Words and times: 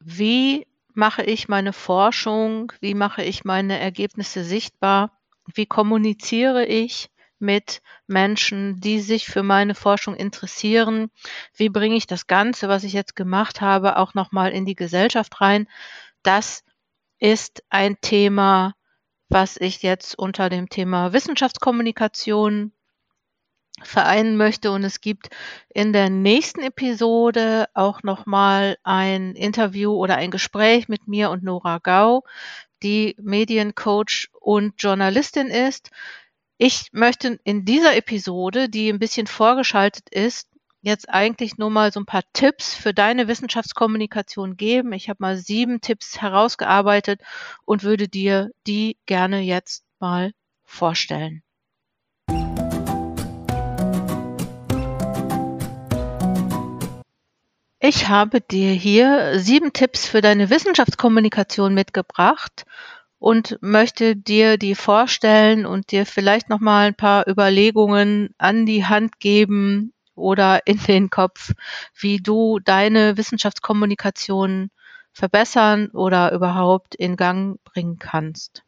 wie 0.00 0.66
mache 0.94 1.22
ich 1.22 1.48
meine 1.48 1.72
Forschung, 1.72 2.72
wie 2.80 2.94
mache 2.94 3.22
ich 3.22 3.44
meine 3.44 3.78
Ergebnisse 3.78 4.44
sichtbar, 4.44 5.18
wie 5.54 5.66
kommuniziere 5.66 6.64
ich 6.66 7.10
mit 7.38 7.82
Menschen, 8.06 8.80
die 8.80 9.00
sich 9.00 9.26
für 9.26 9.42
meine 9.42 9.74
Forschung 9.74 10.16
interessieren, 10.16 11.10
wie 11.54 11.68
bringe 11.68 11.96
ich 11.96 12.06
das 12.06 12.26
Ganze, 12.26 12.68
was 12.68 12.84
ich 12.84 12.92
jetzt 12.92 13.14
gemacht 13.14 13.60
habe, 13.60 13.96
auch 13.96 14.14
nochmal 14.14 14.50
in 14.50 14.64
die 14.64 14.74
Gesellschaft 14.74 15.40
rein. 15.40 15.68
Das 16.22 16.64
ist 17.18 17.62
ein 17.70 18.00
Thema, 18.00 18.74
was 19.28 19.56
ich 19.56 19.82
jetzt 19.82 20.18
unter 20.18 20.48
dem 20.48 20.68
Thema 20.68 21.12
Wissenschaftskommunikation 21.12 22.72
vereinen 23.82 24.36
möchte. 24.36 24.70
Und 24.70 24.84
es 24.84 25.00
gibt 25.00 25.28
in 25.68 25.92
der 25.92 26.10
nächsten 26.10 26.62
Episode 26.62 27.66
auch 27.74 28.02
nochmal 28.02 28.76
ein 28.82 29.34
Interview 29.34 29.92
oder 29.92 30.16
ein 30.16 30.30
Gespräch 30.30 30.88
mit 30.88 31.08
mir 31.08 31.30
und 31.30 31.42
Nora 31.42 31.78
Gau, 31.78 32.24
die 32.82 33.16
Mediencoach 33.20 34.28
und 34.40 34.74
Journalistin 34.78 35.48
ist. 35.48 35.90
Ich 36.58 36.88
möchte 36.92 37.38
in 37.44 37.64
dieser 37.64 37.96
Episode, 37.96 38.68
die 38.68 38.88
ein 38.88 38.98
bisschen 38.98 39.26
vorgeschaltet 39.26 40.08
ist, 40.10 40.48
jetzt 40.80 41.08
eigentlich 41.08 41.58
nur 41.58 41.70
mal 41.70 41.92
so 41.92 42.00
ein 42.00 42.06
paar 42.06 42.22
Tipps 42.32 42.74
für 42.74 42.94
deine 42.94 43.28
Wissenschaftskommunikation 43.28 44.56
geben. 44.56 44.92
Ich 44.92 45.08
habe 45.08 45.18
mal 45.20 45.36
sieben 45.36 45.80
Tipps 45.80 46.20
herausgearbeitet 46.20 47.20
und 47.64 47.82
würde 47.82 48.08
dir 48.08 48.50
die 48.66 48.96
gerne 49.06 49.40
jetzt 49.40 49.84
mal 49.98 50.32
vorstellen. 50.64 51.42
Ich 57.80 58.08
habe 58.08 58.40
dir 58.40 58.72
hier 58.72 59.38
sieben 59.38 59.72
Tipps 59.72 60.08
für 60.08 60.20
deine 60.20 60.50
Wissenschaftskommunikation 60.50 61.74
mitgebracht 61.74 62.66
und 63.20 63.56
möchte 63.60 64.16
dir 64.16 64.58
die 64.58 64.74
vorstellen 64.74 65.64
und 65.64 65.92
dir 65.92 66.04
vielleicht 66.04 66.48
noch 66.48 66.58
mal 66.58 66.88
ein 66.88 66.96
paar 66.96 67.28
Überlegungen 67.28 68.34
an 68.36 68.66
die 68.66 68.84
Hand 68.84 69.20
geben 69.20 69.92
oder 70.16 70.66
in 70.66 70.78
den 70.78 71.08
Kopf, 71.08 71.52
wie 71.94 72.18
du 72.18 72.58
deine 72.58 73.16
Wissenschaftskommunikation 73.16 74.70
verbessern 75.12 75.88
oder 75.90 76.32
überhaupt 76.32 76.96
in 76.96 77.16
Gang 77.16 77.62
bringen 77.62 78.00
kannst. 78.00 78.64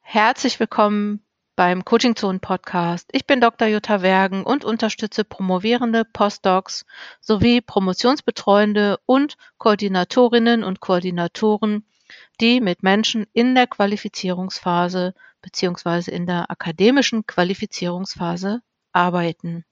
Herzlich 0.00 0.58
willkommen 0.58 1.22
beim 1.60 1.84
Coaching 1.84 2.16
Zone 2.16 2.38
Podcast. 2.38 3.10
Ich 3.12 3.26
bin 3.26 3.42
Dr. 3.42 3.68
Jutta 3.68 4.00
Wergen 4.00 4.44
und 4.44 4.64
unterstütze 4.64 5.24
promovierende 5.24 6.06
Postdocs 6.06 6.86
sowie 7.20 7.60
Promotionsbetreuende 7.60 8.98
und 9.04 9.36
Koordinatorinnen 9.58 10.64
und 10.64 10.80
Koordinatoren, 10.80 11.84
die 12.40 12.62
mit 12.62 12.82
Menschen 12.82 13.26
in 13.34 13.54
der 13.54 13.66
Qualifizierungsphase 13.66 15.12
beziehungsweise 15.42 16.12
in 16.12 16.24
der 16.24 16.50
akademischen 16.50 17.26
Qualifizierungsphase 17.26 18.62
arbeiten. 18.94 19.66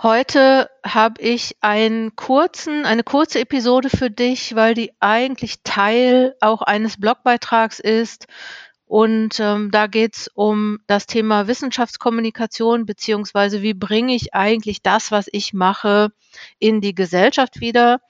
Heute 0.00 0.70
habe 0.86 1.20
ich 1.20 1.56
einen 1.60 2.14
kurzen, 2.14 2.86
eine 2.86 3.02
kurze 3.02 3.40
Episode 3.40 3.90
für 3.90 4.10
dich, 4.10 4.54
weil 4.54 4.74
die 4.74 4.92
eigentlich 5.00 5.64
Teil 5.64 6.36
auch 6.40 6.62
eines 6.62 7.00
Blogbeitrags 7.00 7.80
ist, 7.80 8.28
und 8.90 9.38
ähm, 9.38 9.70
da 9.70 9.86
geht 9.86 10.16
es 10.16 10.28
um 10.34 10.80
das 10.88 11.06
Thema 11.06 11.46
Wissenschaftskommunikation, 11.46 12.86
beziehungsweise 12.86 13.62
wie 13.62 13.72
bringe 13.72 14.16
ich 14.16 14.34
eigentlich 14.34 14.82
das, 14.82 15.12
was 15.12 15.28
ich 15.30 15.52
mache, 15.52 16.08
in 16.58 16.80
die 16.80 16.92
Gesellschaft 16.92 17.60
wieder. 17.60 18.00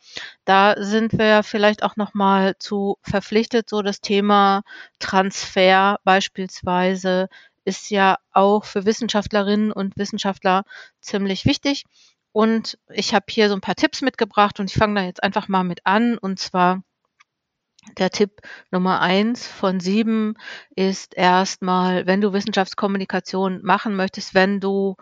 Da 0.46 0.82
sind 0.82 1.18
wir 1.18 1.26
ja 1.26 1.42
vielleicht 1.42 1.82
auch 1.82 1.96
nochmal 1.96 2.56
zu 2.58 2.96
verpflichtet. 3.02 3.68
So 3.68 3.82
das 3.82 4.00
Thema 4.00 4.62
Transfer 5.00 6.00
beispielsweise 6.02 7.28
ist 7.66 7.90
ja 7.90 8.16
auch 8.32 8.64
für 8.64 8.86
Wissenschaftlerinnen 8.86 9.72
und 9.72 9.98
Wissenschaftler 9.98 10.64
ziemlich 11.02 11.44
wichtig. 11.44 11.84
Und 12.32 12.78
ich 12.88 13.12
habe 13.12 13.26
hier 13.28 13.50
so 13.50 13.54
ein 13.54 13.60
paar 13.60 13.74
Tipps 13.74 14.00
mitgebracht 14.00 14.58
und 14.58 14.70
ich 14.70 14.78
fange 14.78 14.94
da 14.98 15.04
jetzt 15.04 15.22
einfach 15.22 15.46
mal 15.46 15.62
mit 15.62 15.84
an. 15.84 16.16
Und 16.16 16.38
zwar 16.38 16.82
der 17.98 18.10
Tipp 18.10 18.40
Nummer 18.70 19.00
eins 19.00 19.46
von 19.46 19.80
sieben 19.80 20.34
ist 20.76 21.14
erstmal, 21.16 22.06
wenn 22.06 22.20
du 22.20 22.32
Wissenschaftskommunikation 22.32 23.60
machen 23.62 23.96
möchtest, 23.96 24.34
wenn 24.34 24.60
du 24.60 24.96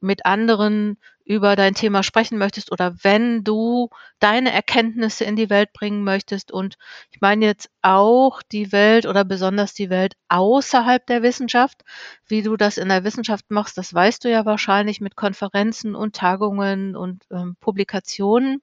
mit 0.00 0.26
anderen 0.26 0.98
über 1.24 1.56
dein 1.56 1.74
Thema 1.74 2.02
sprechen 2.02 2.38
möchtest 2.38 2.70
oder 2.72 2.94
wenn 3.02 3.42
du 3.42 3.90
deine 4.20 4.52
Erkenntnisse 4.52 5.24
in 5.24 5.36
die 5.36 5.50
Welt 5.50 5.72
bringen 5.72 6.04
möchtest 6.04 6.52
und 6.52 6.76
ich 7.10 7.20
meine 7.20 7.46
jetzt 7.46 7.68
auch 7.82 8.42
die 8.42 8.70
Welt 8.72 9.06
oder 9.06 9.24
besonders 9.24 9.74
die 9.74 9.90
Welt 9.90 10.14
außerhalb 10.28 11.04
der 11.06 11.22
Wissenschaft, 11.22 11.82
wie 12.26 12.42
du 12.42 12.56
das 12.56 12.78
in 12.78 12.88
der 12.88 13.04
Wissenschaft 13.04 13.50
machst, 13.50 13.76
das 13.76 13.92
weißt 13.92 14.24
du 14.24 14.30
ja 14.30 14.44
wahrscheinlich 14.46 15.00
mit 15.00 15.16
Konferenzen 15.16 15.94
und 15.94 16.14
Tagungen 16.14 16.94
und 16.96 17.24
ähm, 17.30 17.56
Publikationen. 17.60 18.62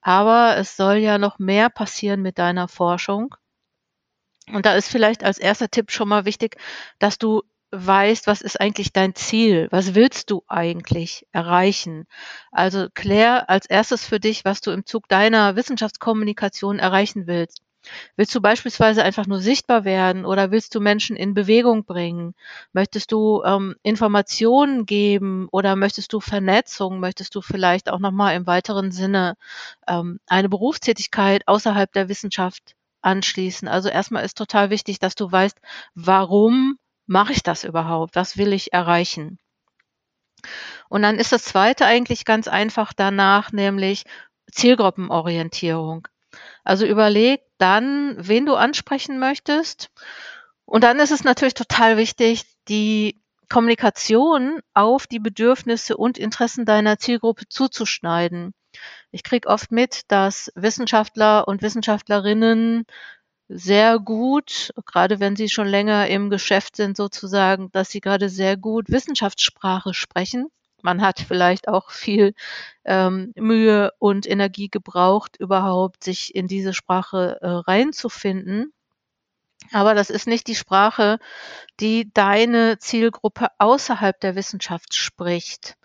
Aber 0.00 0.56
es 0.56 0.76
soll 0.76 0.96
ja 0.96 1.18
noch 1.18 1.38
mehr 1.38 1.70
passieren 1.70 2.22
mit 2.22 2.38
deiner 2.38 2.68
Forschung. 2.68 3.34
Und 4.52 4.66
da 4.66 4.74
ist 4.74 4.88
vielleicht 4.88 5.24
als 5.24 5.38
erster 5.38 5.68
Tipp 5.70 5.90
schon 5.90 6.08
mal 6.08 6.24
wichtig, 6.24 6.56
dass 6.98 7.18
du 7.18 7.42
weißt, 7.72 8.26
was 8.26 8.42
ist 8.42 8.60
eigentlich 8.60 8.92
dein 8.92 9.14
Ziel? 9.14 9.68
Was 9.70 9.94
willst 9.94 10.30
du 10.30 10.42
eigentlich 10.46 11.26
erreichen? 11.32 12.06
Also 12.50 12.88
klär 12.92 13.48
als 13.48 13.66
erstes 13.66 14.04
für 14.04 14.20
dich, 14.20 14.44
was 14.44 14.60
du 14.60 14.70
im 14.72 14.84
Zug 14.84 15.08
deiner 15.08 15.56
Wissenschaftskommunikation 15.56 16.78
erreichen 16.78 17.26
willst. 17.26 17.62
Willst 18.16 18.34
du 18.34 18.40
beispielsweise 18.40 19.02
einfach 19.02 19.26
nur 19.26 19.40
sichtbar 19.40 19.84
werden 19.84 20.24
oder 20.24 20.50
willst 20.50 20.74
du 20.74 20.80
Menschen 20.80 21.16
in 21.16 21.34
Bewegung 21.34 21.84
bringen? 21.84 22.34
Möchtest 22.72 23.12
du 23.12 23.42
ähm, 23.44 23.76
Informationen 23.82 24.86
geben 24.86 25.48
oder 25.52 25.76
möchtest 25.76 26.12
du 26.12 26.20
Vernetzung? 26.20 27.00
Möchtest 27.00 27.34
du 27.34 27.40
vielleicht 27.42 27.90
auch 27.90 27.98
nochmal 27.98 28.36
im 28.36 28.46
weiteren 28.46 28.92
Sinne 28.92 29.36
ähm, 29.88 30.20
eine 30.26 30.48
Berufstätigkeit 30.48 31.46
außerhalb 31.46 31.92
der 31.92 32.08
Wissenschaft 32.08 32.74
anschließen? 33.02 33.68
Also 33.68 33.88
erstmal 33.88 34.24
ist 34.24 34.38
total 34.38 34.70
wichtig, 34.70 34.98
dass 34.98 35.14
du 35.14 35.30
weißt, 35.30 35.58
warum 35.94 36.78
mache 37.06 37.32
ich 37.32 37.42
das 37.42 37.64
überhaupt? 37.64 38.16
Was 38.16 38.36
will 38.36 38.52
ich 38.52 38.72
erreichen? 38.72 39.38
Und 40.88 41.02
dann 41.02 41.18
ist 41.18 41.32
das 41.32 41.44
zweite 41.44 41.86
eigentlich 41.86 42.24
ganz 42.24 42.46
einfach 42.48 42.92
danach, 42.92 43.52
nämlich 43.52 44.04
Zielgruppenorientierung. 44.52 46.06
Also 46.64 46.86
überleg 46.86 47.42
dann, 47.58 48.16
wen 48.18 48.46
du 48.46 48.54
ansprechen 48.54 49.18
möchtest. 49.18 49.90
Und 50.64 50.84
dann 50.84 51.00
ist 51.00 51.10
es 51.10 51.24
natürlich 51.24 51.54
total 51.54 51.96
wichtig, 51.96 52.44
die 52.68 53.20
Kommunikation 53.48 54.60
auf 54.72 55.06
die 55.06 55.18
Bedürfnisse 55.18 55.96
und 55.96 56.18
Interessen 56.18 56.64
deiner 56.64 56.98
Zielgruppe 56.98 57.48
zuzuschneiden. 57.48 58.54
Ich 59.10 59.22
kriege 59.22 59.48
oft 59.48 59.70
mit, 59.70 60.02
dass 60.08 60.50
Wissenschaftler 60.54 61.46
und 61.46 61.60
Wissenschaftlerinnen 61.60 62.84
sehr 63.48 63.98
gut, 63.98 64.72
gerade 64.86 65.20
wenn 65.20 65.36
sie 65.36 65.50
schon 65.50 65.66
länger 65.66 66.06
im 66.08 66.30
Geschäft 66.30 66.76
sind 66.76 66.96
sozusagen, 66.96 67.70
dass 67.72 67.90
sie 67.90 68.00
gerade 68.00 68.30
sehr 68.30 68.56
gut 68.56 68.88
Wissenschaftssprache 68.88 69.92
sprechen 69.92 70.46
man 70.82 71.02
hat 71.02 71.20
vielleicht 71.20 71.68
auch 71.68 71.90
viel 71.90 72.34
ähm, 72.84 73.32
Mühe 73.36 73.92
und 73.98 74.26
Energie 74.26 74.68
gebraucht, 74.68 75.36
überhaupt 75.38 76.04
sich 76.04 76.34
in 76.34 76.48
diese 76.48 76.74
Sprache 76.74 77.38
äh, 77.40 77.48
reinzufinden. 77.48 78.72
Aber 79.72 79.94
das 79.94 80.10
ist 80.10 80.26
nicht 80.26 80.48
die 80.48 80.54
Sprache, 80.54 81.18
die 81.80 82.12
deine 82.12 82.78
Zielgruppe 82.78 83.48
außerhalb 83.58 84.18
der 84.20 84.34
Wissenschaft 84.34 84.94
spricht. 84.94 85.76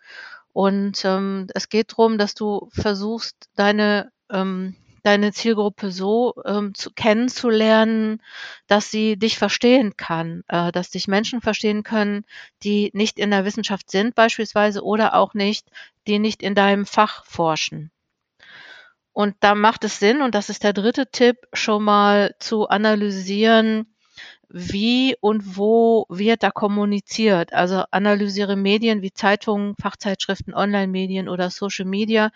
Und 0.51 1.05
ähm, 1.05 1.47
es 1.53 1.69
geht 1.69 1.91
darum, 1.91 2.17
dass 2.17 2.33
du 2.33 2.69
versuchst, 2.73 3.49
deine 3.55 4.11
ähm, 4.31 4.75
deine 5.07 5.31
Zielgruppe 5.31 5.91
so 5.91 6.35
ähm, 6.45 6.73
zu, 6.75 6.91
kennenzulernen, 6.91 8.21
dass 8.67 8.91
sie 8.91 9.17
dich 9.17 9.37
verstehen 9.37 9.95
kann, 9.95 10.43
äh, 10.49 10.71
dass 10.73 10.89
dich 10.89 11.07
Menschen 11.07 11.39
verstehen 11.41 11.83
können, 11.83 12.25
die 12.63 12.91
nicht 12.93 13.17
in 13.17 13.31
der 13.31 13.45
Wissenschaft 13.45 13.89
sind 13.89 14.15
beispielsweise 14.15 14.83
oder 14.83 15.15
auch 15.15 15.33
nicht, 15.33 15.69
die 16.07 16.19
nicht 16.19 16.43
in 16.43 16.55
deinem 16.55 16.85
Fach 16.85 17.23
forschen. 17.25 17.89
Und 19.13 19.35
da 19.39 19.55
macht 19.55 19.85
es 19.85 19.99
Sinn, 19.99 20.21
und 20.21 20.35
das 20.35 20.49
ist 20.49 20.63
der 20.63 20.73
dritte 20.73 21.09
Tipp, 21.09 21.37
schon 21.53 21.83
mal 21.83 22.35
zu 22.39 22.67
analysieren, 22.67 23.87
wie 24.49 25.15
und 25.21 25.57
wo 25.57 26.05
wird 26.09 26.43
da 26.43 26.51
kommuniziert. 26.51 27.53
Also 27.53 27.83
analysiere 27.91 28.55
Medien 28.55 29.01
wie 29.01 29.11
Zeitungen, 29.13 29.75
Fachzeitschriften, 29.81 30.53
Online-Medien 30.53 31.29
oder 31.29 31.49
Social 31.49 31.85
Media 31.85 32.31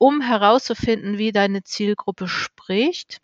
um 0.00 0.22
herauszufinden, 0.22 1.18
wie 1.18 1.30
deine 1.30 1.62
Zielgruppe 1.62 2.26
spricht 2.26 3.20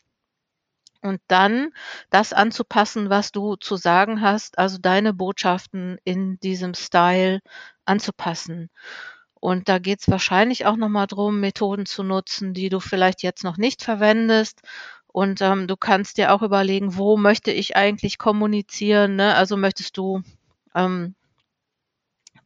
und 1.00 1.22
dann 1.26 1.72
das 2.10 2.34
anzupassen, 2.34 3.08
was 3.08 3.32
du 3.32 3.56
zu 3.56 3.76
sagen 3.76 4.20
hast, 4.20 4.58
also 4.58 4.76
deine 4.76 5.14
Botschaften 5.14 5.98
in 6.04 6.38
diesem 6.40 6.74
Style 6.74 7.40
anzupassen. 7.86 8.68
Und 9.40 9.70
da 9.70 9.78
geht 9.78 10.00
es 10.00 10.10
wahrscheinlich 10.10 10.66
auch 10.66 10.76
nochmal 10.76 11.06
drum, 11.06 11.40
Methoden 11.40 11.86
zu 11.86 12.02
nutzen, 12.02 12.52
die 12.52 12.68
du 12.68 12.78
vielleicht 12.78 13.22
jetzt 13.22 13.42
noch 13.42 13.56
nicht 13.56 13.82
verwendest. 13.82 14.60
Und 15.06 15.40
ähm, 15.40 15.68
du 15.68 15.76
kannst 15.78 16.18
dir 16.18 16.34
auch 16.34 16.42
überlegen, 16.42 16.98
wo 16.98 17.16
möchte 17.16 17.52
ich 17.52 17.74
eigentlich 17.74 18.18
kommunizieren. 18.18 19.16
Ne? 19.16 19.34
Also 19.34 19.56
möchtest 19.56 19.96
du 19.96 20.20
ähm, 20.74 21.14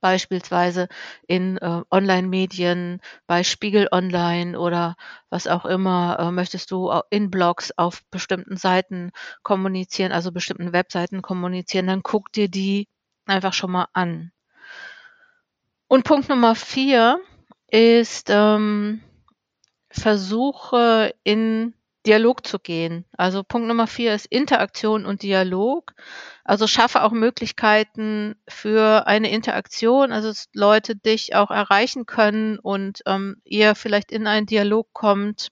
beispielsweise 0.00 0.88
in 1.26 1.56
äh, 1.58 1.82
Online-Medien, 1.91 3.00
bei 3.26 3.43
Spiegel 3.44 3.88
Online 3.93 4.58
oder 4.58 4.97
was 5.29 5.47
auch 5.47 5.64
immer, 5.64 6.19
äh, 6.19 6.31
möchtest 6.31 6.70
du 6.70 6.93
in 7.11 7.31
Blogs 7.31 7.73
auf 7.76 8.02
bestimmten 8.11 8.56
Seiten 8.56 9.12
kommunizieren, 9.43 10.12
also 10.12 10.32
bestimmten 10.32 10.73
Webseiten 10.73 11.23
kommunizieren, 11.23 11.87
dann 11.87 12.02
guck 12.02 12.32
dir 12.32 12.49
die 12.49 12.88
einfach 13.26 13.52
schon 13.52 13.70
mal 13.70 13.88
an. 13.93 14.32
Und 15.88 16.05
Punkt 16.05 16.29
Nummer 16.29 16.55
vier 16.55 17.20
ist, 17.69 18.29
ähm, 18.31 19.03
versuche 19.91 21.14
in 21.25 21.75
Dialog 22.06 22.47
zu 22.47 22.58
gehen. 22.58 23.05
Also 23.17 23.43
Punkt 23.43 23.69
Nummer 23.69 23.87
vier 23.87 24.14
ist 24.14 24.26
Interaktion 24.26 25.05
und 25.06 25.23
Dialog. 25.23 25.93
Also 26.44 26.67
schaffe 26.67 27.02
auch 27.02 27.12
Möglichkeiten 27.12 28.37
für 28.49 29.06
eine 29.06 29.31
Interaktion, 29.31 30.12
also 30.12 30.29
dass 30.29 30.49
Leute 30.55 30.97
dich 30.97 31.35
auch 31.35 31.50
erreichen 31.50 32.06
können 32.06 32.58
und 32.58 33.02
ähm, 33.06 33.37
ihr 33.44 33.75
vielleicht 33.75 34.12
in 34.12 34.26
einen 34.26 34.47
Dialog 34.47 34.88
kommt, 34.93 35.49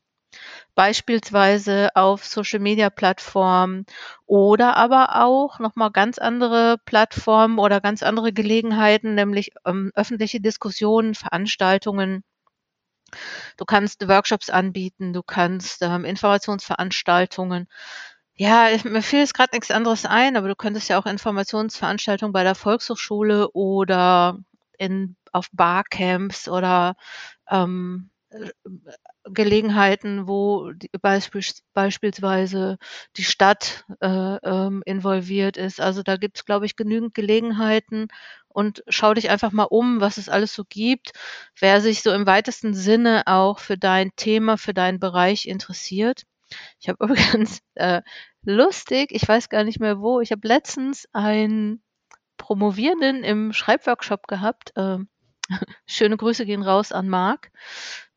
beispielsweise 0.74 1.90
auf 1.94 2.24
Social 2.24 2.60
Media 2.60 2.90
Plattformen 2.90 3.84
oder 4.26 4.76
aber 4.76 5.24
auch 5.24 5.58
nochmal 5.58 5.90
ganz 5.90 6.18
andere 6.18 6.76
Plattformen 6.84 7.58
oder 7.58 7.80
ganz 7.80 8.02
andere 8.02 8.32
Gelegenheiten, 8.32 9.14
nämlich 9.14 9.52
ähm, 9.66 9.92
öffentliche 9.94 10.40
Diskussionen, 10.40 11.14
Veranstaltungen 11.14 12.24
Du 13.56 13.64
kannst 13.64 14.06
Workshops 14.08 14.50
anbieten, 14.50 15.12
du 15.12 15.22
kannst 15.22 15.82
ähm, 15.82 16.04
Informationsveranstaltungen. 16.04 17.68
Ja, 18.34 18.68
mir 18.84 19.02
fiel 19.02 19.20
jetzt 19.20 19.34
gerade 19.34 19.50
nichts 19.54 19.70
anderes 19.70 20.04
ein, 20.06 20.36
aber 20.36 20.48
du 20.48 20.54
könntest 20.54 20.88
ja 20.88 20.98
auch 20.98 21.06
Informationsveranstaltungen 21.06 22.32
bei 22.32 22.44
der 22.44 22.54
Volkshochschule 22.54 23.50
oder 23.52 24.38
in, 24.78 25.16
auf 25.32 25.48
Barcamps 25.52 26.48
oder 26.48 26.94
ähm, 27.50 28.10
äh, 28.10 28.17
Gelegenheiten, 29.24 30.26
wo 30.26 30.72
die, 30.72 30.90
beispiels, 31.00 31.62
beispielsweise 31.72 32.78
die 33.16 33.24
Stadt 33.24 33.84
äh, 34.00 34.08
ähm, 34.08 34.82
involviert 34.84 35.56
ist. 35.56 35.80
Also 35.80 36.02
da 36.02 36.16
gibt 36.16 36.38
es, 36.38 36.44
glaube 36.44 36.66
ich, 36.66 36.76
genügend 36.76 37.14
Gelegenheiten 37.14 38.08
und 38.48 38.82
schau 38.88 39.14
dich 39.14 39.30
einfach 39.30 39.52
mal 39.52 39.64
um, 39.64 40.00
was 40.00 40.16
es 40.16 40.28
alles 40.28 40.54
so 40.54 40.64
gibt. 40.68 41.12
Wer 41.58 41.80
sich 41.80 42.02
so 42.02 42.12
im 42.12 42.26
weitesten 42.26 42.74
Sinne 42.74 43.22
auch 43.26 43.58
für 43.58 43.78
dein 43.78 44.10
Thema, 44.16 44.58
für 44.58 44.74
deinen 44.74 45.00
Bereich 45.00 45.46
interessiert. 45.46 46.24
Ich 46.80 46.88
habe 46.88 47.04
übrigens 47.04 47.60
äh, 47.74 48.02
lustig, 48.42 49.10
ich 49.12 49.26
weiß 49.26 49.48
gar 49.48 49.64
nicht 49.64 49.80
mehr 49.80 50.00
wo, 50.00 50.20
ich 50.20 50.32
habe 50.32 50.46
letztens 50.46 51.06
einen 51.12 51.82
Promovierenden 52.36 53.24
im 53.24 53.52
Schreibworkshop 53.52 54.26
gehabt. 54.26 54.72
Äh, 54.76 54.98
schöne 55.86 56.16
Grüße 56.16 56.46
gehen 56.46 56.62
raus 56.62 56.92
an 56.92 57.08
Marc. 57.08 57.50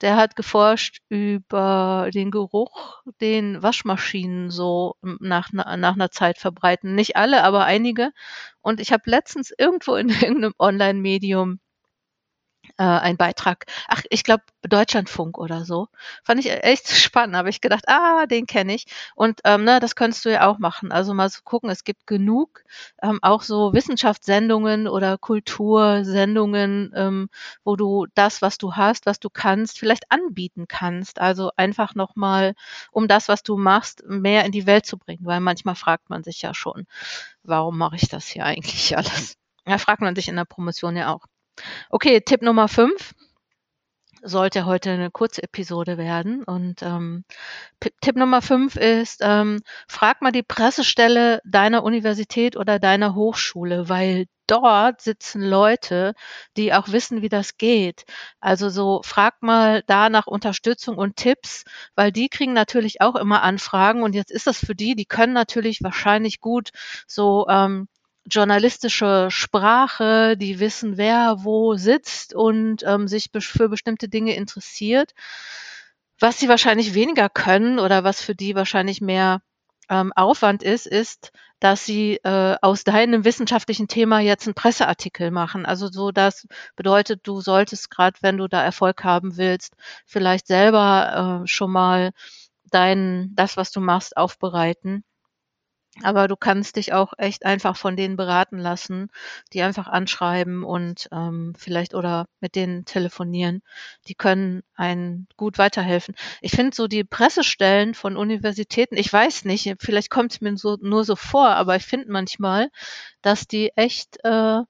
Der 0.01 0.15
hat 0.15 0.35
geforscht 0.35 0.99
über 1.09 2.09
den 2.13 2.31
Geruch, 2.31 3.01
den 3.21 3.61
Waschmaschinen 3.61 4.49
so 4.49 4.95
nach, 5.01 5.51
nach 5.53 5.65
einer 5.65 6.11
Zeit 6.11 6.37
verbreiten. 6.37 6.95
Nicht 6.95 7.15
alle, 7.15 7.43
aber 7.43 7.65
einige. 7.65 8.11
Und 8.61 8.79
ich 8.79 8.91
habe 8.91 9.03
letztens 9.05 9.53
irgendwo 9.57 9.95
in 9.95 10.09
irgendeinem 10.09 10.53
Online-Medium 10.59 11.59
äh, 12.81 12.83
ein 12.83 13.15
Beitrag, 13.17 13.65
ach, 13.87 14.01
ich 14.09 14.23
glaube 14.23 14.43
Deutschlandfunk 14.63 15.37
oder 15.37 15.65
so. 15.65 15.87
Fand 16.23 16.39
ich 16.39 16.49
echt 16.51 16.89
spannend, 16.89 17.35
habe 17.35 17.49
ich 17.49 17.61
gedacht, 17.61 17.83
ah, 17.87 18.25
den 18.25 18.47
kenne 18.47 18.73
ich. 18.73 18.85
Und 19.15 19.39
ähm, 19.45 19.63
ne, 19.65 19.79
das 19.79 19.95
könntest 19.95 20.25
du 20.25 20.31
ja 20.31 20.47
auch 20.47 20.57
machen. 20.57 20.91
Also 20.91 21.13
mal 21.13 21.29
so 21.29 21.41
gucken, 21.43 21.69
es 21.69 21.83
gibt 21.83 22.07
genug 22.07 22.63
ähm, 23.03 23.19
auch 23.21 23.43
so 23.43 23.73
Wissenschaftssendungen 23.73 24.87
oder 24.87 25.17
Kultursendungen, 25.19 26.91
ähm, 26.95 27.29
wo 27.63 27.75
du 27.75 28.07
das, 28.15 28.41
was 28.41 28.57
du 28.57 28.73
hast, 28.75 29.05
was 29.05 29.19
du 29.19 29.29
kannst, 29.29 29.77
vielleicht 29.79 30.11
anbieten 30.11 30.67
kannst. 30.67 31.19
Also 31.19 31.51
einfach 31.57 31.93
nochmal, 31.95 32.55
um 32.91 33.07
das, 33.07 33.27
was 33.27 33.43
du 33.43 33.57
machst, 33.57 34.03
mehr 34.07 34.43
in 34.45 34.51
die 34.51 34.65
Welt 34.65 34.87
zu 34.87 34.97
bringen. 34.97 35.25
Weil 35.25 35.39
manchmal 35.39 35.75
fragt 35.75 36.09
man 36.09 36.23
sich 36.23 36.41
ja 36.41 36.53
schon, 36.55 36.87
warum 37.43 37.77
mache 37.77 37.95
ich 37.97 38.09
das 38.09 38.27
hier 38.27 38.45
eigentlich 38.45 38.97
alles? 38.97 39.35
Ja, 39.67 39.77
fragt 39.77 40.01
man 40.01 40.15
sich 40.15 40.27
in 40.27 40.35
der 40.35 40.45
Promotion 40.45 40.95
ja 40.97 41.13
auch. 41.13 41.27
Okay, 41.89 42.21
Tipp 42.21 42.41
Nummer 42.41 42.67
fünf 42.67 43.13
sollte 44.23 44.65
heute 44.65 44.91
eine 44.91 45.11
kurze 45.11 45.43
Episode 45.43 45.97
werden. 45.97 46.43
Und 46.43 46.81
ähm, 46.83 47.23
Tipp 48.01 48.15
Nummer 48.15 48.41
fünf 48.41 48.75
ist, 48.75 49.21
ähm, 49.21 49.61
frag 49.87 50.21
mal 50.21 50.31
die 50.31 50.43
Pressestelle 50.43 51.41
deiner 51.43 51.83
Universität 51.83 52.55
oder 52.55 52.79
deiner 52.79 53.15
Hochschule, 53.15 53.89
weil 53.89 54.27
dort 54.47 55.01
sitzen 55.01 55.41
Leute, 55.41 56.13
die 56.57 56.73
auch 56.73 56.89
wissen, 56.89 57.21
wie 57.21 57.29
das 57.29 57.57
geht. 57.57 58.03
Also 58.41 58.69
so 58.69 59.01
frag 59.03 59.41
mal 59.41 59.83
da 59.87 60.09
nach 60.09 60.27
Unterstützung 60.27 60.97
und 60.97 61.15
Tipps, 61.15 61.63
weil 61.95 62.11
die 62.11 62.27
kriegen 62.29 62.53
natürlich 62.53 63.01
auch 63.01 63.15
immer 63.15 63.43
Anfragen 63.43 64.03
und 64.03 64.13
jetzt 64.13 64.31
ist 64.31 64.47
das 64.47 64.57
für 64.57 64.75
die, 64.75 64.95
die 64.95 65.05
können 65.05 65.33
natürlich 65.33 65.81
wahrscheinlich 65.81 66.41
gut 66.41 66.71
so 67.07 67.47
ähm, 67.49 67.87
journalistische 68.29 69.27
Sprache, 69.29 70.37
die 70.37 70.59
wissen, 70.59 70.97
wer 70.97 71.37
wo 71.39 71.75
sitzt 71.75 72.33
und 72.33 72.83
ähm, 72.83 73.07
sich 73.07 73.29
für 73.39 73.69
bestimmte 73.69 74.09
Dinge 74.09 74.35
interessiert. 74.35 75.13
Was 76.19 76.39
sie 76.39 76.47
wahrscheinlich 76.47 76.93
weniger 76.93 77.29
können 77.29 77.79
oder 77.79 78.03
was 78.03 78.21
für 78.21 78.35
die 78.35 78.55
wahrscheinlich 78.55 79.01
mehr 79.01 79.41
ähm, 79.89 80.13
Aufwand 80.15 80.63
ist, 80.63 80.85
ist, 80.85 81.31
dass 81.59 81.85
sie 81.85 82.17
äh, 82.23 82.55
aus 82.61 82.83
deinem 82.83 83.25
wissenschaftlichen 83.25 83.87
Thema 83.87 84.19
jetzt 84.19 84.47
einen 84.47 84.55
Presseartikel 84.55 85.31
machen. 85.31 85.65
Also 85.65 85.87
so, 85.87 86.11
das 86.11 86.47
bedeutet, 86.75 87.21
du 87.23 87.41
solltest 87.41 87.91
gerade, 87.91 88.17
wenn 88.21 88.37
du 88.37 88.47
da 88.47 88.63
Erfolg 88.63 89.03
haben 89.03 89.37
willst, 89.37 89.75
vielleicht 90.05 90.47
selber 90.47 91.41
äh, 91.43 91.47
schon 91.47 91.71
mal 91.71 92.11
dein, 92.71 93.31
das, 93.35 93.57
was 93.57 93.71
du 93.71 93.81
machst, 93.81 94.15
aufbereiten 94.17 95.03
aber 96.03 96.27
du 96.27 96.37
kannst 96.37 96.77
dich 96.77 96.93
auch 96.93 97.13
echt 97.17 97.45
einfach 97.45 97.75
von 97.75 97.97
denen 97.97 98.15
beraten 98.15 98.57
lassen, 98.57 99.09
die 99.53 99.61
einfach 99.61 99.87
anschreiben 99.87 100.63
und 100.63 101.09
ähm, 101.11 101.53
vielleicht 101.57 101.93
oder 101.93 102.27
mit 102.39 102.55
denen 102.55 102.85
telefonieren. 102.85 103.61
Die 104.07 104.15
können 104.15 104.63
einen 104.75 105.27
gut 105.35 105.57
weiterhelfen. 105.57 106.15
Ich 106.41 106.51
finde 106.51 106.75
so 106.75 106.87
die 106.87 107.03
Pressestellen 107.03 107.93
von 107.93 108.15
Universitäten, 108.15 108.95
ich 108.95 109.11
weiß 109.11 109.45
nicht, 109.45 109.75
vielleicht 109.79 110.09
kommt 110.09 110.31
es 110.33 110.41
mir 110.41 110.55
so, 110.57 110.77
nur 110.81 111.03
so 111.03 111.15
vor, 111.15 111.49
aber 111.49 111.75
ich 111.75 111.85
finde 111.85 112.11
manchmal, 112.11 112.69
dass 113.21 113.47
die 113.47 113.71
echt 113.75 114.17
äh, 114.23 114.61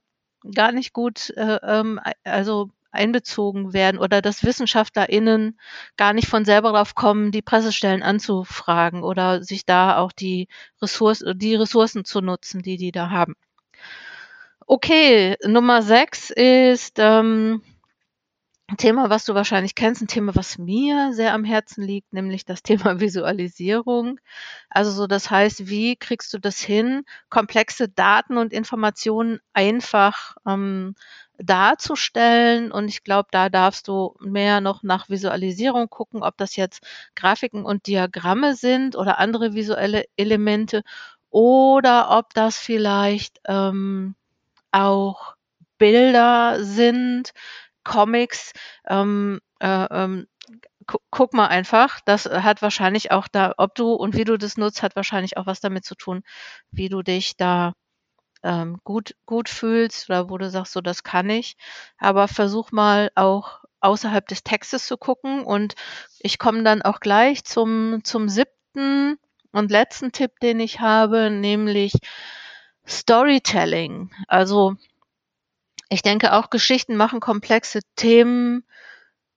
gar 0.54 0.72
nicht 0.72 0.92
gut, 0.92 1.30
äh, 1.36 1.58
ähm, 1.62 2.00
also 2.24 2.70
einbezogen 2.92 3.72
werden 3.72 3.98
oder 3.98 4.22
dass 4.22 4.44
WissenschaftlerInnen 4.44 5.58
gar 5.96 6.12
nicht 6.12 6.28
von 6.28 6.44
selber 6.44 6.72
drauf 6.72 6.94
kommen, 6.94 7.32
die 7.32 7.42
Pressestellen 7.42 8.02
anzufragen 8.02 9.02
oder 9.02 9.42
sich 9.42 9.66
da 9.66 9.98
auch 9.98 10.12
die, 10.12 10.48
Ressource, 10.80 11.24
die 11.34 11.54
Ressourcen 11.54 12.04
zu 12.04 12.20
nutzen, 12.20 12.62
die 12.62 12.76
die 12.76 12.92
da 12.92 13.10
haben. 13.10 13.34
Okay, 14.66 15.36
Nummer 15.44 15.82
sechs 15.82 16.30
ist 16.30 16.98
ähm, 16.98 17.62
ein 18.72 18.76
Thema, 18.78 19.10
was 19.10 19.26
du 19.26 19.34
wahrscheinlich 19.34 19.74
kennst, 19.74 20.00
ein 20.00 20.06
Thema, 20.06 20.34
was 20.34 20.56
mir 20.56 21.12
sehr 21.12 21.34
am 21.34 21.44
Herzen 21.44 21.84
liegt, 21.84 22.12
nämlich 22.12 22.44
das 22.44 22.62
Thema 22.62 22.98
Visualisierung. 23.00 24.18
Also 24.70 24.90
so, 24.90 25.06
das 25.06 25.30
heißt, 25.30 25.68
wie 25.68 25.96
kriegst 25.96 26.32
du 26.32 26.38
das 26.38 26.60
hin, 26.60 27.04
komplexe 27.28 27.88
Daten 27.88 28.38
und 28.38 28.52
Informationen 28.52 29.40
einfach 29.52 30.36
ähm, 30.46 30.94
darzustellen. 31.38 32.72
Und 32.72 32.88
ich 32.88 33.04
glaube, 33.04 33.28
da 33.32 33.48
darfst 33.48 33.88
du 33.88 34.14
mehr 34.20 34.60
noch 34.60 34.82
nach 34.82 35.08
Visualisierung 35.08 35.88
gucken, 35.88 36.22
ob 36.22 36.36
das 36.36 36.56
jetzt 36.56 36.82
Grafiken 37.14 37.64
und 37.64 37.86
Diagramme 37.86 38.54
sind 38.54 38.96
oder 38.96 39.18
andere 39.18 39.54
visuelle 39.54 40.04
Elemente 40.16 40.82
oder 41.30 42.10
ob 42.18 42.34
das 42.34 42.58
vielleicht 42.58 43.40
ähm, 43.46 44.14
auch 44.72 45.36
Bilder 45.78 46.64
sind, 46.64 47.32
Comics. 47.84 48.52
Ähm, 48.88 49.40
äh, 49.60 49.86
ähm, 49.90 50.26
gu 50.86 50.98
guck 51.10 51.34
mal 51.34 51.48
einfach, 51.48 52.00
das 52.04 52.26
hat 52.26 52.62
wahrscheinlich 52.62 53.10
auch 53.12 53.28
da, 53.28 53.54
ob 53.58 53.74
du 53.74 53.92
und 53.94 54.16
wie 54.16 54.24
du 54.24 54.36
das 54.38 54.56
nutzt, 54.56 54.82
hat 54.82 54.96
wahrscheinlich 54.96 55.36
auch 55.36 55.46
was 55.46 55.60
damit 55.60 55.84
zu 55.84 55.94
tun, 55.94 56.22
wie 56.70 56.88
du 56.88 57.02
dich 57.02 57.36
da 57.36 57.72
ähm, 58.42 58.80
gut, 58.84 59.14
gut 59.26 59.48
fühlst 59.48 60.08
oder 60.10 60.30
wo 60.30 60.38
du 60.38 60.50
sagst, 60.50 60.72
so 60.72 60.80
das 60.80 61.02
kann 61.04 61.30
ich. 61.30 61.56
Aber 61.98 62.28
versuch 62.28 62.72
mal 62.72 63.10
auch 63.14 63.60
außerhalb 63.80 64.26
des 64.28 64.44
Textes 64.44 64.86
zu 64.86 64.96
gucken. 64.96 65.44
Und 65.44 65.74
ich 66.20 66.38
komme 66.38 66.62
dann 66.62 66.82
auch 66.82 67.00
gleich 67.00 67.44
zum, 67.44 68.00
zum 68.04 68.28
siebten 68.28 69.18
und 69.52 69.70
letzten 69.70 70.12
Tipp, 70.12 70.32
den 70.40 70.60
ich 70.60 70.80
habe, 70.80 71.30
nämlich 71.30 71.94
Storytelling. 72.86 74.10
Also 74.28 74.76
Ich 75.88 76.02
denke 76.02 76.32
auch 76.32 76.50
Geschichten 76.50 76.96
machen 76.96 77.20
komplexe 77.20 77.80
Themen, 77.96 78.64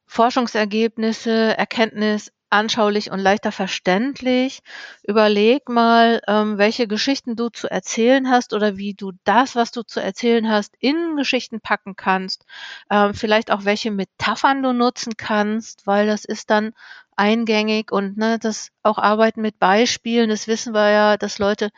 Forschungsergebnisse, 0.07 1.57
Erkenntnis 1.57 2.31
anschaulich 2.55 3.11
und 3.11 3.19
leichter 3.19 3.51
verständlich. 3.51 4.61
Überleg 5.03 5.69
mal, 5.69 6.21
ähm, 6.27 6.57
welche 6.57 6.87
Geschichten 6.87 7.35
du 7.35 7.49
zu 7.49 7.69
erzählen 7.69 8.29
hast 8.29 8.53
oder 8.53 8.77
wie 8.77 8.93
du 8.93 9.11
das, 9.25 9.55
was 9.55 9.71
du 9.71 9.83
zu 9.83 9.99
erzählen 9.99 10.49
hast, 10.49 10.75
in 10.79 11.15
Geschichten 11.17 11.61
packen 11.61 11.95
kannst. 11.95 12.45
Ähm, 12.89 13.13
vielleicht 13.13 13.51
auch 13.51 13.65
welche 13.65 13.91
Metaphern 13.91 14.63
du 14.63 14.73
nutzen 14.73 15.17
kannst, 15.17 15.85
weil 15.85 16.07
das 16.07 16.25
ist 16.25 16.49
dann 16.49 16.73
eingängig 17.17 17.91
und 17.91 18.17
ne, 18.17 18.39
das 18.39 18.71
auch 18.83 18.97
Arbeiten 18.97 19.41
mit 19.41 19.57
Beispielen, 19.59 20.29
das 20.29 20.47
wissen 20.47 20.73
wir 20.73 20.89
ja, 20.91 21.17
dass 21.17 21.39
Leute 21.39 21.71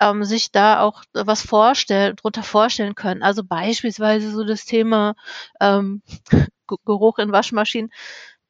ähm, 0.00 0.24
sich 0.24 0.52
da 0.52 0.80
auch 0.80 1.02
was 1.12 1.42
vorstellen, 1.42 2.16
drunter 2.16 2.42
vorstellen 2.42 2.94
können. 2.94 3.22
Also 3.22 3.44
beispielsweise 3.44 4.30
so 4.32 4.44
das 4.44 4.64
Thema 4.64 5.14
ähm, 5.60 6.02
Geruch 6.84 7.18
in 7.18 7.32
Waschmaschinen 7.32 7.90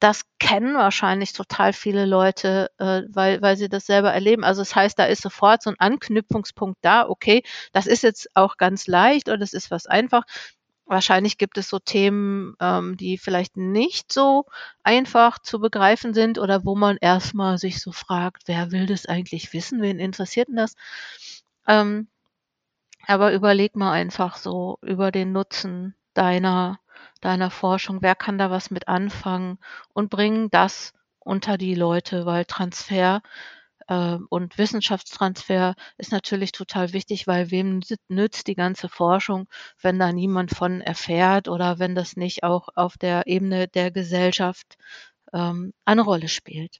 das 0.01 0.23
kennen 0.39 0.75
wahrscheinlich 0.75 1.33
total 1.33 1.73
viele 1.73 2.05
Leute, 2.07 2.71
äh, 2.79 3.03
weil, 3.09 3.41
weil 3.41 3.57
sie 3.57 3.69
das 3.69 3.85
selber 3.85 4.11
erleben. 4.13 4.43
Also 4.43 4.61
das 4.61 4.75
heißt, 4.75 4.99
da 4.99 5.05
ist 5.05 5.21
sofort 5.21 5.63
so 5.63 5.69
ein 5.69 5.79
Anknüpfungspunkt 5.79 6.79
da, 6.81 7.07
okay, 7.07 7.43
das 7.73 7.87
ist 7.87 8.03
jetzt 8.03 8.29
auch 8.35 8.57
ganz 8.57 8.87
leicht 8.87 9.29
oder 9.29 9.37
das 9.37 9.53
ist 9.53 9.71
was 9.71 9.87
einfach. 9.87 10.23
Wahrscheinlich 10.85 11.37
gibt 11.37 11.57
es 11.57 11.69
so 11.69 11.79
Themen, 11.79 12.55
ähm, 12.59 12.97
die 12.97 13.17
vielleicht 13.17 13.57
nicht 13.57 14.11
so 14.11 14.45
einfach 14.83 15.39
zu 15.39 15.59
begreifen 15.59 16.13
sind 16.13 16.39
oder 16.39 16.65
wo 16.65 16.75
man 16.75 16.97
erstmal 16.99 17.57
sich 17.59 17.79
so 17.81 17.91
fragt, 17.93 18.43
wer 18.47 18.71
will 18.71 18.87
das 18.87 19.05
eigentlich 19.05 19.53
wissen, 19.53 19.81
wen 19.81 19.99
interessiert 19.99 20.49
denn 20.49 20.57
das? 20.57 20.75
Ähm, 21.67 22.07
aber 23.07 23.31
überleg 23.33 23.75
mal 23.75 23.91
einfach 23.91 24.37
so 24.37 24.79
über 24.81 25.11
den 25.11 25.31
Nutzen 25.33 25.95
deiner 26.13 26.79
deiner 27.21 27.51
Forschung? 27.51 28.01
Wer 28.01 28.15
kann 28.15 28.37
da 28.37 28.51
was 28.51 28.71
mit 28.71 28.87
anfangen 28.87 29.59
und 29.93 30.09
bringen 30.09 30.49
das 30.49 30.93
unter 31.19 31.57
die 31.57 31.75
Leute, 31.75 32.25
weil 32.25 32.45
Transfer 32.45 33.21
äh, 33.87 34.17
und 34.29 34.57
Wissenschaftstransfer 34.57 35.75
ist 35.97 36.11
natürlich 36.11 36.51
total 36.51 36.93
wichtig, 36.93 37.27
weil 37.27 37.51
wem 37.51 37.81
nützt 38.09 38.47
die 38.47 38.55
ganze 38.55 38.89
Forschung, 38.89 39.47
wenn 39.81 39.99
da 39.99 40.11
niemand 40.11 40.51
von 40.51 40.81
erfährt 40.81 41.47
oder 41.47 41.79
wenn 41.79 41.95
das 41.95 42.15
nicht 42.15 42.43
auch 42.43 42.69
auf 42.75 42.97
der 42.97 43.27
Ebene 43.27 43.67
der 43.67 43.91
Gesellschaft 43.91 44.77
ähm, 45.33 45.73
eine 45.85 46.01
Rolle 46.01 46.27
spielt. 46.27 46.79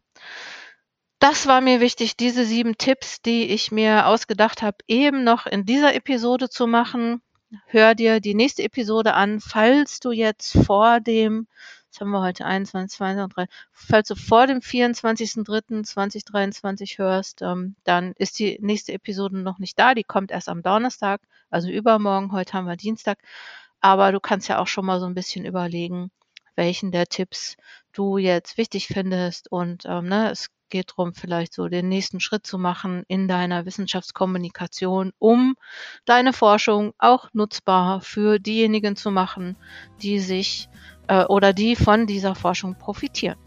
Das 1.20 1.46
war 1.46 1.62
mir 1.62 1.82
wichtig, 1.82 2.18
diese 2.18 2.46
sieben 2.46 2.78
Tipps, 2.78 3.22
die 3.22 3.50
ich 3.50 3.72
mir 3.72 4.08
ausgedacht 4.08 4.64
habe, 4.64 4.78
eben 4.88 5.24
noch 5.24 5.46
in 5.46 5.66
dieser 5.66 5.94
Episode 5.94 6.50
zu 6.50 6.66
machen 6.66 7.22
hör 7.66 7.96
dir 7.96 8.20
die 8.20 8.34
nächste 8.34 8.64
Episode 8.64 9.14
an, 9.14 9.40
falls 9.40 10.00
du 10.00 10.12
jetzt 10.12 10.58
vor 10.66 11.00
dem, 11.00 11.48
was 11.92 12.02
haben 12.02 12.12
wir 12.12 12.22
heute, 12.22 12.46
21, 12.46 12.98
22, 12.98 13.48
falls 13.72 14.08
du 14.08 14.16
vor 14.16 14.48
dem 14.48 14.60
24.03.2023 14.60 16.98
hörst, 16.98 17.42
ähm, 17.42 17.76
dann 17.84 18.14
ist 18.18 18.40
die 18.40 18.58
nächste 18.62 18.94
Episode 18.94 19.38
noch 19.38 19.60
nicht 19.60 19.78
da, 19.80 19.94
die 19.94 20.04
kommt 20.04 20.32
erst 20.32 20.50
am 20.50 20.64
Donnerstag, 20.64 21.22
also 21.50 21.70
übermorgen, 21.70 22.32
heute 22.32 22.54
haben 22.54 22.68
wir 22.68 22.78
Dienstag, 22.78 23.20
aber 23.82 24.12
du 24.12 24.20
kannst 24.20 24.48
ja 24.48 24.60
auch 24.60 24.68
schon 24.68 24.86
mal 24.86 25.00
so 25.00 25.06
ein 25.06 25.16
bisschen 25.16 25.46
überlegen, 25.46 26.12
welchen 26.56 26.92
der 26.92 27.08
Tipps 27.08 27.56
du 27.94 28.18
jetzt 28.18 28.58
wichtig 28.58 28.88
findest 28.88 29.52
und 29.52 29.84
ähm, 29.86 30.08
ne, 30.08 30.32
es 30.32 30.50
geht 30.72 30.92
darum, 30.92 31.14
vielleicht 31.14 31.54
so 31.54 31.68
den 31.68 31.88
nächsten 31.90 32.20
Schritt 32.20 32.48
zu 32.48 32.58
machen 32.58 33.04
in 33.08 33.28
deiner 33.28 33.66
Wissenschaftskommunikation, 33.66 35.12
um 35.20 35.56
deine 36.06 36.34
Forschung 36.34 36.94
auch 36.98 37.30
nutzbar 37.34 38.02
für 38.02 38.40
diejenigen 38.40 38.96
zu 38.96 39.12
machen, 39.12 39.58
die 40.02 40.20
sich 40.20 40.70
äh, 41.08 41.26
oder 41.26 41.54
die 41.54 41.76
von 41.76 42.08
dieser 42.08 42.34
Forschung 42.34 42.76
profitieren. 42.76 43.38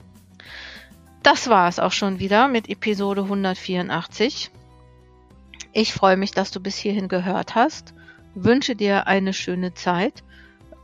Das 1.23 1.49
war 1.49 1.69
es 1.69 1.79
auch 1.79 1.93
schon 1.93 2.19
wieder 2.19 2.49
mit 2.49 2.69
Episode 2.69 3.23
184. 3.23 4.51
Ich 5.73 5.93
freue 5.95 6.19
mich, 6.19 6.33
dass 6.33 6.51
du 6.51 6.61
bis 6.61 6.77
hierhin 6.77 7.09
gehört 7.09 7.55
hast, 7.55 7.95
wünsche 8.35 8.77
dir 8.77 9.07
eine 9.07 9.33
schöne 9.33 9.75
Zeit 9.75 10.23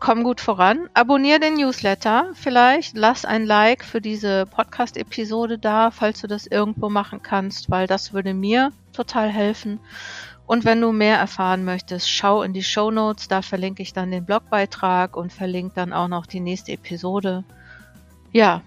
komm 0.01 0.25
gut 0.25 0.41
voran. 0.41 0.89
Abonnier 0.95 1.39
den 1.39 1.55
Newsletter 1.55 2.31
vielleicht. 2.35 2.97
Lass 2.97 3.25
ein 3.25 3.45
Like 3.45 3.85
für 3.85 4.01
diese 4.01 4.47
Podcast-Episode 4.47 5.59
da, 5.59 5.91
falls 5.91 6.23
du 6.23 6.27
das 6.27 6.47
irgendwo 6.47 6.89
machen 6.89 7.23
kannst, 7.23 7.71
weil 7.71 7.87
das 7.87 8.13
würde 8.13 8.35
mir 8.35 8.73
total 8.93 9.29
helfen. 9.29 9.79
Und 10.47 10.65
wenn 10.65 10.81
du 10.81 10.91
mehr 10.91 11.19
erfahren 11.19 11.65
möchtest, 11.65 12.11
schau 12.11 12.43
in 12.43 12.53
die 12.53 12.65
Show 12.65 12.91
Notes. 12.91 13.29
Da 13.29 13.41
verlinke 13.43 13.83
ich 13.83 13.93
dann 13.93 14.11
den 14.11 14.25
Blogbeitrag 14.25 15.17
und 15.17 15.33
verlinke 15.33 15.75
dann 15.77 15.93
auch 15.93 16.09
noch 16.09 16.27
die 16.27 16.41
nächste 16.41 16.73
Episode. 16.73 17.45
Ja, 18.33 18.63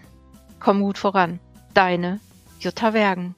komm 0.62 0.80
gut 0.82 0.98
voran. 0.98 1.40
Deine 1.74 2.22
Jutta 2.60 2.94
Wergen. 2.94 3.36